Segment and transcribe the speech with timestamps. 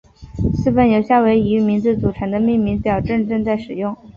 [0.55, 3.95] 四份由夏威夷语名字组成的命名表正在使用。